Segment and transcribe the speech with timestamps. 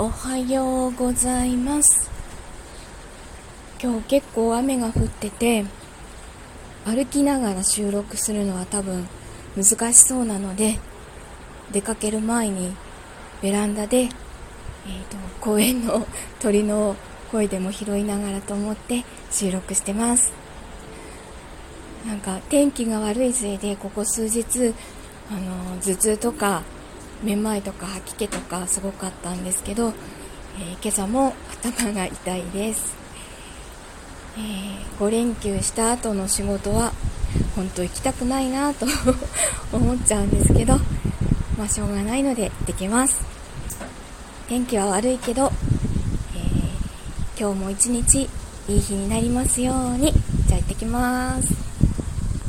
[0.00, 2.10] おはようございます。
[3.82, 5.66] 今日結構雨が降ってて
[6.86, 9.06] 歩きながら収録するのは多分
[9.58, 10.78] 難しそうなので
[11.70, 12.74] 出かける前に
[13.42, 16.06] ベランダで、えーと、公園の
[16.40, 16.96] 鳥の
[17.30, 20.32] 声でも拾いながらと思って収録してます。
[22.06, 24.74] なんか天気が悪いせいでここ数日
[25.30, 26.62] あの頭痛とか
[27.22, 29.92] めまいとか吐き気とかすごかったんですけど、えー、
[30.82, 32.94] 今朝も頭が痛いです、
[34.36, 36.92] えー、5連休した後の仕事は
[37.54, 38.86] 本当行きたくないなと
[39.72, 40.78] 思っちゃうんですけど
[41.58, 43.22] まあしょうがないので行ってきます。
[44.48, 45.52] 天気は悪いけど、
[46.34, 48.28] えー、今日も一日
[48.66, 50.12] いい日になりますように
[50.48, 51.69] じゃあ行ってきます。